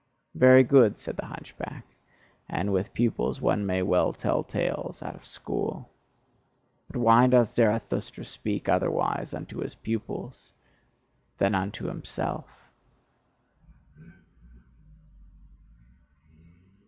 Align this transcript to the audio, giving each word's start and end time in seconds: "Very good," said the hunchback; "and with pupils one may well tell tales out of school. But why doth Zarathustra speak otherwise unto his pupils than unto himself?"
"Very 0.33 0.63
good," 0.63 0.97
said 0.97 1.15
the 1.15 1.27
hunchback; 1.27 1.85
"and 2.49 2.73
with 2.73 2.91
pupils 2.91 3.39
one 3.39 3.67
may 3.67 3.83
well 3.83 4.13
tell 4.13 4.41
tales 4.43 5.03
out 5.03 5.13
of 5.13 5.23
school. 5.23 5.91
But 6.87 6.97
why 6.97 7.27
doth 7.27 7.49
Zarathustra 7.53 8.25
speak 8.25 8.67
otherwise 8.67 9.31
unto 9.35 9.59
his 9.59 9.75
pupils 9.75 10.53
than 11.37 11.53
unto 11.53 11.85
himself?" 11.85 12.49